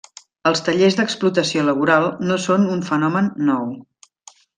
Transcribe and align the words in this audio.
Els 0.51 0.61
tallers 0.67 0.95
d'explotació 0.99 1.65
laboral 1.67 2.07
no 2.31 2.39
són 2.47 2.65
un 2.77 2.81
fenomen 2.89 3.29
nou. 3.51 3.69